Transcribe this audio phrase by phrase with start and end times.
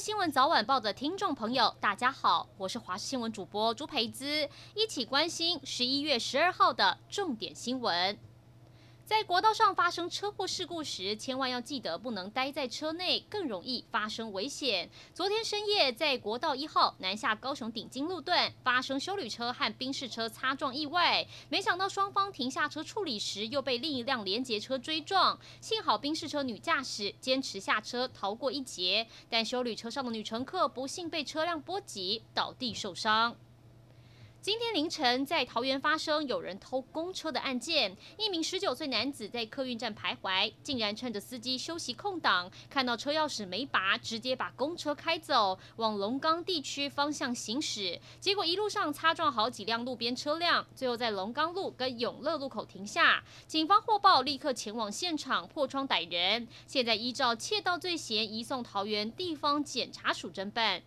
[0.00, 8.18] 新闻早晚报的听众朋友，大家好，我是华视新闻主播朱培姿，一起关心十一月十二号的重点新闻。
[9.10, 14.88] 在国道上发生车祸事故时，千万要记得不能待在车内，更容易发生危险。
[15.12, 25.36] 昨天深夜，在国道一号南下高雄顶金路段发生修旅车和宾士车擦撞意外，没想到双方停下车处理时，又被另一辆联结车追撞。
[25.60, 33.36] 幸好宾士车女驾驶坚持下车逃过一劫，但修旅车上的女乘客不幸被车辆波及，倒地受伤。
[34.42, 37.94] 今天凌晨，在桃园发生有人偷公车的案件。
[38.16, 48.00] 一名十九岁男子在客运站徘徊，竟然趁着司机休息空档，看到车钥匙没拔，直接把公车开走，往龙岗地区方向行驶。
[48.18, 53.22] 结果一路上擦撞好几辆路边车辆，最后在龙岗路跟永乐路口停下。
[53.46, 56.48] 警方获报，立刻前往现场破窗逮人。
[56.66, 60.80] 现在依照窃盗罪嫌移送桃园地方检察署侦办。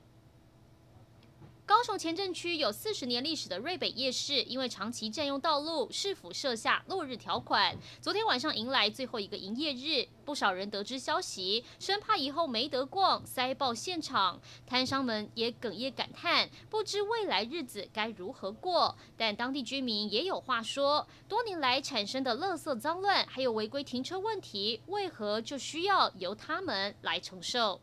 [1.66, 7.78] 高雄前镇区有四十年历史的瑞北夜市，因为长期占用道路，市府设下落日条款。
[8.02, 14.42] 昨天晚上迎来最后一个营业日，不少人得知消息，生怕以后没得逛，塞爆现场。
[14.67, 18.98] 摊商们也哽咽感叹，不知未来日子该如何过。
[19.16, 27.80] 但当地居民也有话说，多年来产生的垃圾脏乱，还有违规停车问题，为何就需要由他们来承受？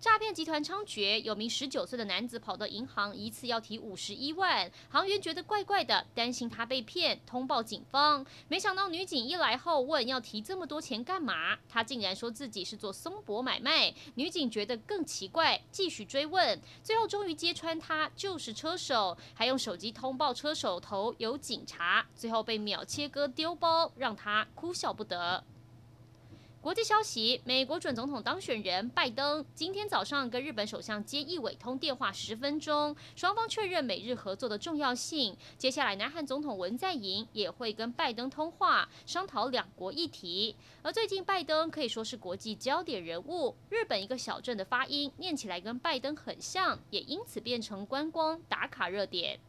[0.00, 4.72] 诈骗集团猖獗，有名十九岁的男子跑到银行，一次要提五十一万。
[4.88, 8.24] 行员觉得怪怪的，担心他被骗，通报警方。
[8.48, 11.58] 没想到女警一来后问要提这么多钱干嘛？
[11.68, 13.92] 他竟然说自己是做松柏买卖。
[14.14, 25.44] 女警觉得更奇怪，继续追问，最后终于揭穿他就是车手，还用手机通报车手头有警察，最后被秒切割丢包，让他哭笑不得。
[26.62, 35.34] 国际消息：美国准总统当选人拜登今天早上跟日本首相菅义伟通电话十分钟，双方确认美日合作的重要性。
[35.56, 40.54] 接下来，南韩总统文在寅也会跟拜登通话，商讨两国议题。
[40.82, 43.56] 而最近，拜登可以说是国际焦点人物。
[43.70, 49.40] 日本一个小镇的发音念起来跟拜登很像，也因此变成观光打卡热点。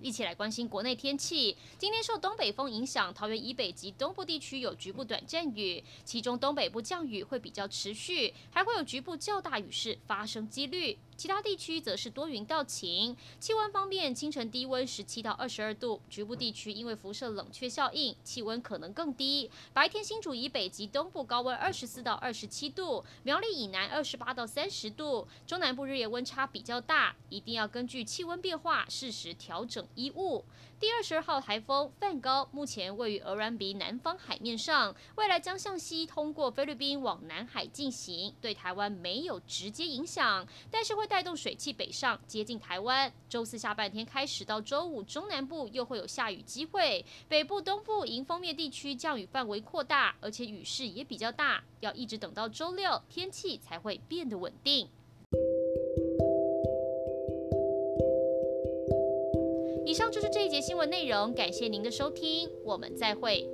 [0.00, 1.56] 一起来关心国内天气。
[1.78, 10.98] 今天受东北风影响，桃园以北及东部地区有局部短暂雨，其中东北部降雨会比较持续，还会有局部较大雨势发生几率。
[11.16, 13.16] 其他地区则是多云到晴。
[13.40, 19.50] 气温方面，清晨低温十七到二十二度，局部地区因为辐射冷却效应，气温可能更低。
[19.72, 30.44] 白天新竹以北及东部高温二十四到二十七度，苗栗以南二十八到三十度，中南部日夜温差比较大，一定要根据气温变化适时调整衣物。
[30.78, 43.12] 第二十二号台风梵高目前位于鹅然鼻南方海面上，未来将向西通过菲律宾往南海进行，对台湾没有直接影响，但是会带动水汽北上接近台湾。
[43.28, 54.88] 周四下半天开始到周五，中南部又会有下雨机会，北部、东部迎风面地区降雨范围扩大，而且雨势也比较大，要一直等到周六天气才会变得稳定。
[59.86, 63.48] 以上就是这一节新闻内容，感谢您的收听，我们再会。